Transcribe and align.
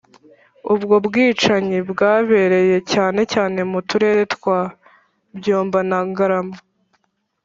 ubwo 0.73 0.95
bwicanyi 1.05 1.77
bwabereye 1.91 2.77
cyane 2.91 3.21
cyane 3.33 3.59
mu 3.71 3.79
turere 3.89 4.21
twa 4.35 4.59
byumba 5.37 5.79
na 5.89 5.99
ngarama 6.07 6.57